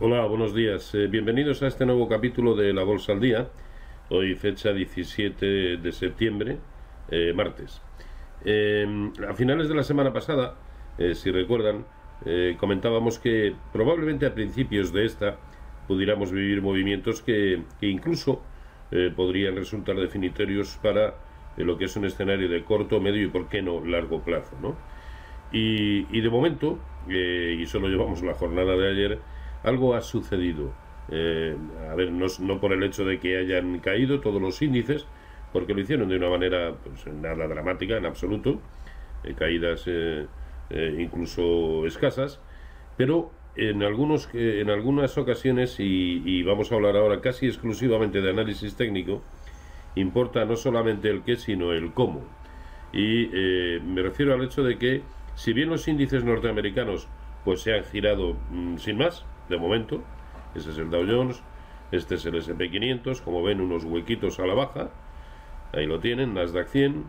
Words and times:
Hola, 0.00 0.26
buenos 0.26 0.54
días. 0.54 0.94
Eh, 0.94 1.06
bienvenidos 1.06 1.62
a 1.62 1.66
este 1.66 1.86
nuevo 1.86 2.08
capítulo 2.08 2.54
de 2.54 2.74
La 2.74 2.84
Bolsa 2.84 3.12
al 3.12 3.20
Día. 3.20 3.48
Hoy 4.10 4.34
fecha 4.34 4.70
17 4.70 5.78
de 5.78 5.92
septiembre, 5.92 6.58
eh, 7.10 7.32
martes. 7.34 7.80
Eh, 8.44 8.86
a 9.26 9.32
finales 9.32 9.66
de 9.68 9.74
la 9.74 9.82
semana 9.82 10.12
pasada, 10.12 10.56
si 11.14 11.30
recuerdan, 11.30 11.86
comentábamos 12.58 13.18
que 13.18 13.54
probablemente 13.72 14.26
a 14.26 14.34
principios 14.34 14.92
de 14.92 15.06
esta 15.06 15.38
pudiéramos 15.88 16.32
vivir 16.32 16.60
movimientos 16.60 17.22
que, 17.22 17.62
incluso 17.80 18.42
podrían 19.16 19.56
resultar 19.56 19.96
definitorios 19.96 20.78
para 20.82 21.14
lo 21.56 21.78
que 21.78 21.86
es 21.86 21.96
un 21.96 22.04
escenario 22.04 22.48
de 22.48 22.62
corto, 22.62 23.00
medio 23.00 23.22
y, 23.22 23.28
por 23.28 23.48
qué 23.48 23.62
no, 23.62 23.84
largo 23.84 24.20
plazo. 24.22 24.56
¿no? 24.60 24.76
Y 25.50 26.20
de 26.20 26.28
momento, 26.28 26.78
y 27.08 27.64
solo 27.66 27.88
llevamos 27.88 28.22
la 28.22 28.34
jornada 28.34 28.76
de 28.76 28.90
ayer, 28.90 29.18
algo 29.62 29.94
ha 29.94 30.00
sucedido. 30.00 30.72
Eh, 31.10 31.56
a 31.90 31.94
ver, 31.94 32.12
no, 32.12 32.26
no, 32.40 32.60
por 32.60 32.72
el 32.72 32.82
hecho 32.82 33.04
de 33.04 33.18
que 33.18 33.38
hayan 33.38 33.78
caído 33.80 34.20
todos 34.20 34.40
los 34.40 34.60
índices, 34.62 35.06
porque 35.52 35.74
lo 35.74 35.80
hicieron 35.80 36.08
de 36.08 36.16
una 36.16 36.28
manera 36.28 36.74
pues, 36.84 37.06
nada 37.06 37.48
dramática 37.48 37.96
en 37.96 38.06
absoluto, 38.06 38.60
eh, 39.24 39.34
caídas 39.34 39.84
eh, 39.86 40.26
incluso 40.98 41.86
escasas, 41.86 42.40
pero 42.96 43.30
en, 43.56 43.82
algunos, 43.82 44.28
en 44.34 44.70
algunas 44.70 45.16
ocasiones, 45.16 45.76
y, 45.78 46.42
vamos 46.42 46.70
a 46.70 46.74
hablar 46.74 46.96
ahora 46.96 47.20
casi 47.20 47.46
exclusivamente 47.46 48.20
de 48.20 48.30
análisis 48.30 48.76
técnico, 48.76 49.22
importa 49.96 50.44
no 50.44 50.56
solamente 50.56 51.08
el 51.08 51.22
qué, 51.22 51.36
sino 51.36 51.72
el 51.72 51.92
cómo. 51.92 52.24
Y 52.92 53.28
me 53.84 54.02
refiero 54.02 54.34
al 54.34 54.44
hecho 54.44 54.62
de 54.62 54.78
que, 54.78 55.02
si 55.34 55.52
bien 55.52 55.70
los 55.70 55.88
índices 55.88 56.24
norteamericanos 56.24 57.08
pues 57.44 57.62
se 57.62 57.74
han 57.74 57.84
girado 57.84 58.36
mm, 58.50 58.76
sin 58.76 58.98
más, 58.98 59.24
de 59.48 59.58
momento. 59.58 60.02
Ese 60.54 60.70
es 60.70 60.78
el 60.78 60.90
Dow 60.90 61.04
Jones, 61.06 61.42
este 61.92 62.16
es 62.16 62.26
el 62.26 62.34
SP500, 62.34 63.22
como 63.22 63.42
ven 63.42 63.60
unos 63.60 63.84
huequitos 63.84 64.38
a 64.40 64.46
la 64.46 64.54
baja, 64.54 64.90
ahí 65.72 65.86
lo 65.86 66.00
tienen, 66.00 66.34
Nasdaq 66.34 66.68
100. 66.68 67.04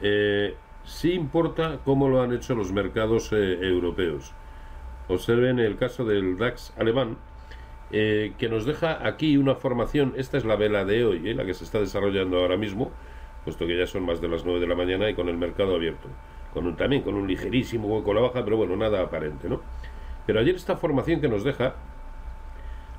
Eh, 0.00 0.54
sí 0.84 1.12
importa 1.12 1.80
cómo 1.84 2.08
lo 2.08 2.22
han 2.22 2.32
hecho 2.32 2.54
los 2.54 2.72
mercados 2.72 3.32
eh, 3.32 3.58
europeos. 3.60 4.32
Observen 5.08 5.58
el 5.58 5.76
caso 5.76 6.04
del 6.04 6.38
DAX 6.38 6.72
alemán, 6.78 7.16
eh, 7.90 8.34
que 8.38 8.48
nos 8.48 8.64
deja 8.64 9.06
aquí 9.06 9.36
una 9.36 9.56
formación, 9.56 10.14
esta 10.16 10.38
es 10.38 10.44
la 10.44 10.56
vela 10.56 10.84
de 10.84 11.04
hoy, 11.04 11.34
la 11.34 11.44
que 11.44 11.54
se 11.54 11.64
está 11.64 11.80
desarrollando 11.80 12.38
ahora 12.38 12.56
mismo, 12.56 12.92
puesto 13.44 13.66
que 13.66 13.76
ya 13.76 13.86
son 13.86 14.04
más 14.04 14.20
de 14.20 14.28
las 14.28 14.44
9 14.44 14.60
de 14.60 14.66
la 14.68 14.76
mañana 14.76 15.10
y 15.10 15.14
con 15.14 15.28
el 15.28 15.36
mercado 15.36 15.74
abierto, 15.74 16.08
con 16.54 16.66
un, 16.66 16.76
también 16.76 17.02
con 17.02 17.14
un 17.14 17.26
ligerísimo 17.26 17.88
hueco 17.88 18.12
a 18.12 18.14
la 18.14 18.20
baja, 18.20 18.44
pero 18.44 18.56
bueno, 18.56 18.76
nada 18.76 19.02
aparente, 19.02 19.48
¿no? 19.48 19.60
Pero 20.26 20.40
ayer 20.40 20.54
esta 20.54 20.76
formación 20.76 21.20
que 21.20 21.28
nos 21.28 21.44
deja 21.44 21.74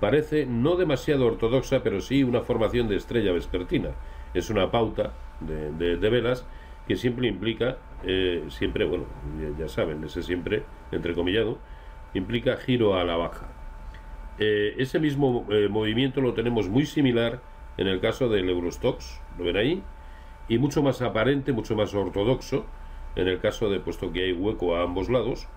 parece 0.00 0.46
no 0.46 0.76
demasiado 0.76 1.26
ortodoxa, 1.26 1.82
pero 1.82 2.00
sí 2.00 2.22
una 2.22 2.42
formación 2.42 2.88
de 2.88 2.96
estrella 2.96 3.32
vespertina. 3.32 3.90
Es 4.34 4.50
una 4.50 4.70
pauta 4.70 5.12
de, 5.40 5.96
velas 5.96 6.46
que 6.86 6.96
siempre 6.96 7.26
implica, 7.28 7.78
eh, 8.04 8.44
siempre, 8.48 8.84
bueno, 8.84 9.04
ya, 9.58 9.68
saben, 9.68 10.04
ese 10.04 10.22
siempre, 10.22 10.62
entrecomillado, 10.92 11.58
implica 12.14 12.56
giro 12.56 12.96
a 12.96 13.04
la 13.04 13.16
baja. 13.16 13.48
Eh, 14.38 14.74
ese 14.78 14.98
mismo 14.98 15.46
eh, 15.50 15.68
movimiento 15.68 16.20
lo 16.20 16.34
tenemos 16.34 16.68
muy 16.68 16.84
similar 16.84 17.40
en 17.78 17.86
el 17.86 18.00
caso 18.00 18.28
del 18.28 18.48
Eurostox, 18.48 19.20
¿lo 19.38 19.44
ven 19.44 19.56
ahí? 19.56 19.82
Y 20.48 20.58
mucho 20.58 20.82
más 20.82 21.02
aparente, 21.02 21.52
mucho 21.52 21.74
más 21.74 21.94
ortodoxo 21.94 22.66
en 23.16 23.28
el 23.28 23.40
caso 23.40 23.70
de, 23.70 23.80
puesto 23.80 24.12
que 24.12 24.24
hay 24.24 24.32
hueco 24.32 24.76
a 24.76 24.82
ambos 24.82 25.08
lados, 25.08 25.48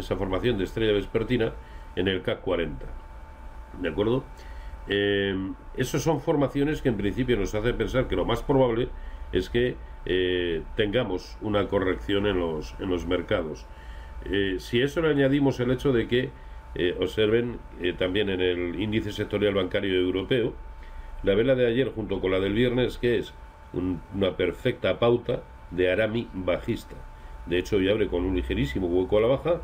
esa 0.00 0.16
formación 0.16 0.58
de 0.58 0.64
estrella 0.64 0.92
vespertina 0.92 1.52
en 1.96 2.08
el 2.08 2.22
CAC 2.22 2.40
40. 2.40 2.86
¿De 3.80 3.88
acuerdo? 3.88 4.24
Eh, 4.88 5.34
esas 5.76 6.02
son 6.02 6.20
formaciones 6.20 6.82
que 6.82 6.88
en 6.88 6.96
principio 6.96 7.36
nos 7.36 7.54
hacen 7.54 7.76
pensar 7.76 8.08
que 8.08 8.16
lo 8.16 8.24
más 8.24 8.42
probable 8.42 8.88
es 9.32 9.48
que 9.48 9.76
eh, 10.06 10.62
tengamos 10.76 11.38
una 11.40 11.68
corrección 11.68 12.26
en 12.26 12.38
los, 12.38 12.74
en 12.80 12.90
los 12.90 13.06
mercados. 13.06 13.66
Eh, 14.24 14.56
si 14.58 14.82
eso 14.82 15.00
le 15.00 15.10
añadimos 15.10 15.60
el 15.60 15.70
hecho 15.70 15.92
de 15.92 16.08
que 16.08 16.30
observen 17.00 17.58
también 17.98 18.28
en 18.28 18.40
el 18.40 18.80
índice 18.80 19.10
sectorial 19.10 19.54
bancario 19.54 19.92
europeo, 19.92 20.54
la 21.24 21.34
vela 21.34 21.56
de 21.56 21.66
ayer 21.66 21.90
junto 21.92 22.20
con 22.20 22.30
la 22.30 22.38
del 22.38 22.52
viernes, 22.52 22.96
que 22.96 23.18
es 23.18 23.34
una 23.72 24.36
perfecta 24.36 25.00
pauta 25.00 25.42
de 25.72 25.90
Arami 25.90 26.28
bajista. 26.32 26.94
De 27.46 27.58
hecho, 27.58 27.76
hoy 27.76 27.88
abre 27.88 28.06
con 28.06 28.24
un 28.24 28.36
ligerísimo 28.36 28.86
hueco 28.86 29.18
a 29.18 29.20
la 29.20 29.26
baja 29.26 29.60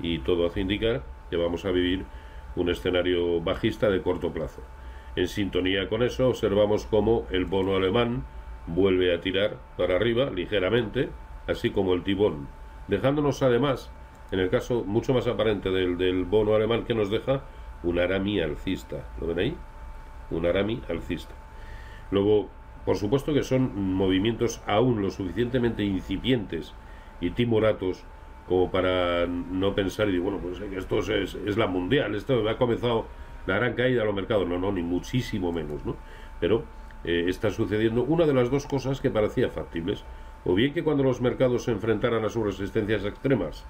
y 0.00 0.18
todo 0.18 0.46
hace 0.46 0.60
indicar 0.60 1.02
que 1.30 1.36
vamos 1.36 1.64
a 1.64 1.70
vivir 1.70 2.04
un 2.56 2.70
escenario 2.70 3.40
bajista 3.40 3.88
de 3.90 4.02
corto 4.02 4.32
plazo. 4.32 4.62
En 5.16 5.28
sintonía 5.28 5.88
con 5.88 6.02
eso, 6.02 6.28
observamos 6.28 6.86
cómo 6.86 7.26
el 7.30 7.44
bono 7.44 7.76
alemán 7.76 8.24
vuelve 8.66 9.14
a 9.14 9.20
tirar 9.20 9.58
para 9.76 9.96
arriba 9.96 10.30
ligeramente, 10.30 11.10
así 11.46 11.70
como 11.70 11.94
el 11.94 12.02
tibón, 12.02 12.48
dejándonos 12.88 13.42
además, 13.42 13.90
en 14.32 14.40
el 14.40 14.50
caso 14.50 14.84
mucho 14.84 15.14
más 15.14 15.26
aparente 15.26 15.70
del, 15.70 15.98
del 15.98 16.24
bono 16.24 16.54
alemán 16.54 16.84
que 16.84 16.94
nos 16.94 17.10
deja, 17.10 17.44
un 17.82 17.98
arami 17.98 18.40
alcista. 18.40 19.04
¿Lo 19.20 19.26
ven 19.26 19.38
ahí? 19.38 19.56
Un 20.30 20.46
arami 20.46 20.80
alcista. 20.88 21.34
Luego, 22.10 22.48
por 22.84 22.96
supuesto 22.96 23.32
que 23.32 23.42
son 23.42 23.94
movimientos 23.94 24.62
aún 24.66 25.02
lo 25.02 25.10
suficientemente 25.10 25.84
incipientes 25.84 26.74
y 27.20 27.30
timoratos 27.30 28.04
como 28.48 28.70
para 28.70 29.26
no 29.26 29.74
pensar 29.74 30.08
y 30.08 30.12
decir, 30.12 30.22
bueno, 30.22 30.38
pues 30.38 30.60
esto 30.60 30.98
es, 30.98 31.34
es, 31.34 31.56
la 31.56 31.66
mundial, 31.66 32.14
esto 32.14 32.48
ha 32.48 32.56
comenzado 32.58 33.06
la 33.46 33.56
gran 33.56 33.74
caída 33.74 34.00
de 34.00 34.06
los 34.06 34.14
mercados, 34.14 34.46
no, 34.46 34.58
no, 34.58 34.72
ni 34.72 34.82
muchísimo 34.82 35.52
menos, 35.52 35.84
¿no? 35.84 35.96
Pero 36.40 36.64
eh, 37.04 37.24
está 37.28 37.50
sucediendo 37.50 38.02
una 38.02 38.26
de 38.26 38.34
las 38.34 38.50
dos 38.50 38.66
cosas 38.66 39.00
que 39.00 39.10
parecía 39.10 39.48
factibles, 39.48 40.04
o 40.44 40.54
bien 40.54 40.74
que 40.74 40.84
cuando 40.84 41.02
los 41.02 41.20
mercados 41.20 41.64
se 41.64 41.72
enfrentaran 41.72 42.24
a 42.24 42.28
sus 42.28 42.44
resistencias 42.44 43.04
extremas, 43.04 43.64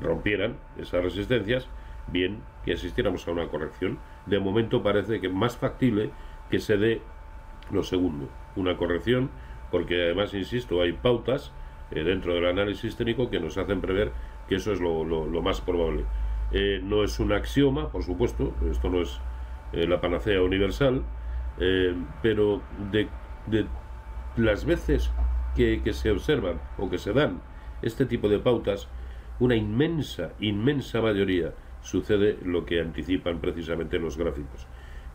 rompieran 0.00 0.56
esas 0.78 1.02
resistencias, 1.02 1.68
bien 2.06 2.40
que 2.64 2.72
asistiéramos 2.72 3.26
a 3.26 3.32
una 3.32 3.48
corrección. 3.48 3.98
De 4.26 4.38
momento 4.38 4.82
parece 4.82 5.20
que 5.20 5.28
más 5.28 5.56
factible 5.56 6.10
que 6.50 6.58
se 6.58 6.76
dé 6.76 7.02
lo 7.70 7.82
segundo, 7.82 8.28
una 8.56 8.76
corrección, 8.76 9.30
porque 9.70 10.02
además, 10.02 10.34
insisto, 10.34 10.80
hay 10.80 10.92
pautas 10.92 11.52
eh, 11.94 12.02
dentro 12.02 12.34
del 12.34 12.46
análisis 12.46 12.96
técnico 12.96 13.30
que 13.30 13.38
nos 13.38 13.56
hacen 13.56 13.80
prever 13.80 14.10
que 14.48 14.56
eso 14.56 14.72
es 14.72 14.80
lo, 14.80 15.42
más 15.42 15.60
probable. 15.60 16.04
Eh, 16.52 16.80
no 16.82 17.04
es 17.04 17.18
un 17.20 17.32
axioma, 17.32 17.90
por 17.90 18.02
supuesto, 18.02 18.52
esto 18.70 18.90
no 18.90 19.00
es 19.00 19.20
eh, 19.72 19.86
la 19.86 20.00
panacea 20.00 20.42
universal, 20.42 21.02
pero 22.20 22.62
de, 22.90 23.06
las 24.36 24.64
veces 24.64 25.12
que, 25.54 25.80
se 25.92 26.10
observan 26.10 26.60
o 26.78 26.90
que 26.90 26.98
se 26.98 27.12
dan 27.12 27.40
este 27.80 28.06
tipo 28.06 28.28
de 28.28 28.40
pautas, 28.40 28.88
una 29.38 29.54
inmensa, 29.54 30.32
inmensa 30.40 31.00
mayoría 31.00 31.52
sucede 31.82 32.38
lo 32.42 32.66
que 32.66 32.80
anticipan 32.80 33.38
precisamente 33.38 34.00
los 34.00 34.16
gráficos. 34.16 34.66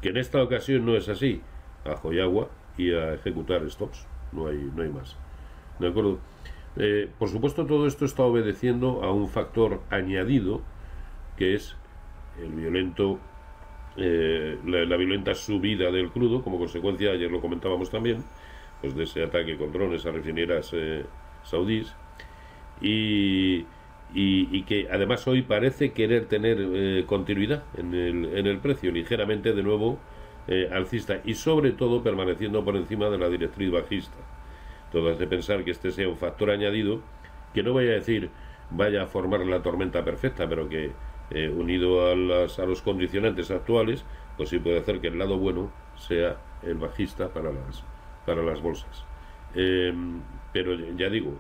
Que 0.02 0.10
en 0.10 0.18
esta 0.18 0.42
ocasión 0.42 0.86
no 0.86 0.96
es 0.96 1.10
así, 1.10 1.42
ajo 1.84 2.14
y 2.14 2.22
agua 2.22 2.50
y 2.78 2.94
a 2.94 3.14
ejecutar 3.16 3.70
stops, 3.70 4.08
no 4.32 4.48
hay, 4.48 4.58
no 4.74 4.84
hay 4.84 4.90
más. 4.90 5.18
¿De 5.80 5.88
acuerdo? 5.88 6.20
Eh, 6.78 7.10
por 7.18 7.30
supuesto, 7.30 7.66
todo 7.66 7.88
esto 7.88 8.06
está 8.06 8.24
obedeciendo 8.24 9.04
a 9.04 9.12
un 9.12 9.28
factor 9.30 9.82
añadido, 9.90 10.62
que 11.38 11.56
es 11.56 11.76
el 12.42 12.52
violento, 12.52 13.20
eh, 13.98 14.58
la, 14.66 14.98
violenta 14.98 15.36
subida 15.36 15.92
del 15.92 16.10
crudo, 16.10 16.44
como 16.44 16.58
consecuencia, 16.58 17.12
ayer 17.12 17.32
lo 17.32 17.42
comentábamos 17.42 17.90
también, 17.90 18.24
pues 18.82 18.96
de 18.96 19.04
ese 19.04 19.24
ataque 19.24 19.58
con 19.58 19.72
drones 19.72 20.06
a 20.06 20.12
refineras 20.12 20.72
eh, 20.74 21.06
saudíes, 21.44 21.94
y, 22.82 23.66
y, 24.14 24.64
que 24.64 24.88
además 24.90 25.28
hoy 25.28 25.42
parece 25.42 25.92
querer 25.92 26.28
tener 26.28 27.06
continuidad 27.06 27.64
en 27.78 27.94
el, 27.94 28.38
en 28.38 28.48
el 28.48 28.60
precio, 28.60 28.92
ligeramente 28.92 29.54
de 29.54 29.64
nuevo 29.64 30.00
alcista, 30.72 31.20
y 31.26 31.34
sobre 31.36 31.74
todo 31.74 32.02
permaneciendo 32.02 32.64
por 32.64 32.76
encima 32.78 33.10
de 33.10 33.18
la 33.18 33.30
directriz 33.30 33.70
bajista. 33.70 34.18
Todo 34.92 35.12
hace 35.12 35.28
pensar 35.28 35.64
que 35.64 35.72
este 35.72 35.92
sea 35.92 36.10
un 36.10 36.18
factor 36.18 36.50
añadido 36.50 37.02
que 37.54 37.64
no 37.64 37.74
vaya 37.74 37.92
a 37.92 37.96
decir 37.96 38.30
vaya 38.72 39.04
a 39.04 39.08
formar 39.08 39.42
la 39.42 39.62
tormenta 39.62 40.04
perfecta, 40.04 40.48
pero 40.48 40.70
que 40.70 40.92
eh, 41.32 41.50
unido 41.50 42.10
a, 42.10 42.16
las, 42.16 42.60
a 42.60 42.66
los 42.66 42.82
condicionantes 42.82 43.52
actuales, 43.52 44.06
pues 44.38 44.50
sí 44.50 44.60
puede 44.60 44.80
hacer 44.80 45.00
que 45.00 45.08
el 45.08 45.18
lado 45.18 45.38
bueno 45.38 45.72
sea 45.96 46.38
el 46.64 46.76
bajista 46.76 47.30
para 47.30 47.52
las, 47.52 47.84
para 48.26 48.44
las 48.44 48.62
bolsas. 48.62 49.06
Eh, 49.56 49.94
pero 50.54 50.76
ya 50.96 51.10
digo, 51.10 51.34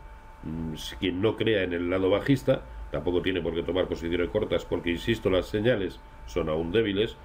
mm, 0.43 0.73
quien 0.99 1.21
no 1.21 1.35
crea 1.35 1.63
en 1.63 1.73
el 1.73 1.89
lado 1.89 2.09
bajista, 2.09 2.61
tampoco 2.91 3.21
tiene 3.21 3.41
por 3.41 3.53
qué 3.53 3.63
tomar 3.63 3.87
posiciones 3.87 4.29
cortas, 4.29 4.65
porque 4.65 4.91
insisto, 4.91 5.29
las 5.29 5.47
señales 5.47 5.99
son 6.25 6.49
aún 6.49 6.71
débiles, 6.71 7.17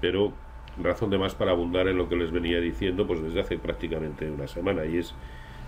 pero 0.00 0.32
razón 0.80 1.10
de 1.10 1.18
más 1.18 1.34
para 1.34 1.50
abundar 1.50 1.88
en 1.88 1.96
lo 1.96 2.08
que 2.08 2.16
les 2.16 2.30
venía 2.30 2.60
diciendo 2.60 3.06
pues 3.06 3.20
desde 3.22 3.40
hace 3.40 3.58
prácticamente 3.58 4.30
una 4.30 4.46
semana, 4.46 4.84
y 4.84 4.98
es 4.98 5.14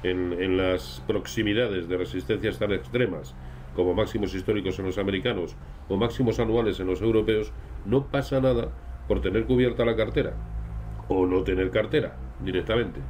en, 0.02 0.56
las 0.56 1.02
proximidades 1.06 1.88
de 1.88 1.96
resistencias 1.96 2.58
tan 2.58 2.72
extremas 2.72 3.34
como 3.74 3.94
máximos 3.94 4.34
históricos 4.34 4.78
en 4.78 4.86
los 4.86 4.98
americanos 4.98 5.56
o 5.88 5.96
máximos 5.96 6.38
anuales 6.38 6.78
en 6.80 6.86
los 6.86 7.00
europeos, 7.00 7.52
no 7.86 8.06
pasa 8.06 8.40
nada 8.40 8.70
por 9.08 9.20
tener 9.20 9.44
cubierta 9.44 9.84
la 9.84 9.96
cartera 9.96 10.34
o 11.08 11.26
no 11.26 11.42
tener 11.42 11.70
cartera 11.70 12.16
directamente. 12.44 13.00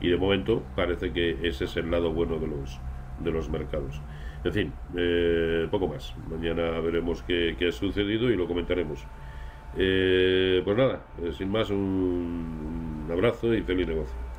Y 0.00 0.08
de 0.08 0.16
momento 0.16 0.62
parece 0.76 1.12
que 1.12 1.38
ese 1.46 1.64
es 1.64 1.76
el 1.76 1.90
lado 1.90 2.12
bueno 2.12 2.38
de 2.38 2.48
los, 2.48 2.80
de 3.20 3.30
los 3.30 3.48
mercados. 3.48 4.00
En 4.44 4.52
fin, 4.52 4.72
eh, 4.96 5.68
poco 5.70 5.86
más. 5.86 6.14
Mañana 6.28 6.80
veremos 6.80 7.22
qué, 7.22 7.56
ha 7.66 7.72
sucedido 7.72 8.30
y 8.30 8.36
lo 8.36 8.48
comentaremos. 8.48 9.04
Eh, 9.76 10.60
pues 10.64 10.76
nada, 10.76 11.06
eh, 11.22 11.32
sin 11.32 11.50
más, 11.50 11.70
un 11.70 13.08
abrazo 13.10 13.54
y 13.54 13.62
feliz 13.62 13.86
negocio. 13.86 14.31